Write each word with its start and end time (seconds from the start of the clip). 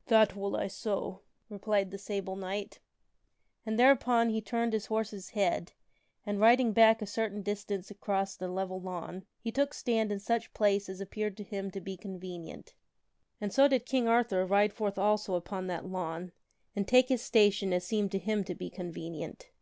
"That 0.08 0.36
will 0.36 0.54
I 0.54 0.66
so," 0.66 1.22
replied 1.48 1.90
the 1.90 1.96
Sable 1.96 2.36
Knight. 2.36 2.78
And 3.64 3.78
thereupon 3.78 4.28
he 4.28 4.42
turned 4.42 4.74
his 4.74 4.84
horse's 4.84 5.30
head 5.30 5.72
and, 6.26 6.38
riding 6.38 6.74
back 6.74 7.00
a 7.00 7.06
certain 7.06 7.40
distance 7.40 7.90
across 7.90 8.36
the 8.36 8.48
level 8.48 8.82
lawn, 8.82 9.24
he 9.40 9.50
took 9.50 9.72
stand 9.72 10.12
in 10.12 10.20
such 10.20 10.52
place 10.52 10.90
as 10.90 11.00
appeared 11.00 11.38
to 11.38 11.42
him 11.42 11.70
to 11.70 11.80
be 11.80 11.96
convenient. 11.96 12.74
And 13.40 13.50
so 13.50 13.66
did 13.66 13.86
King 13.86 14.06
Arthur 14.06 14.44
ride 14.44 14.74
forth 14.74 14.98
also 14.98 15.36
upon 15.36 15.68
that 15.68 15.86
lawn, 15.86 16.32
and 16.76 16.86
take 16.86 17.08
his 17.08 17.22
station 17.22 17.72
as 17.72 17.82
seemed 17.86 18.12
to 18.12 18.18
him 18.18 18.44
to 18.44 18.54
be 18.54 18.68
convenient. 18.68 19.48